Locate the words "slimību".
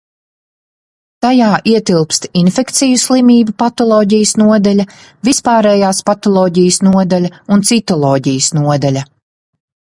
3.03-3.55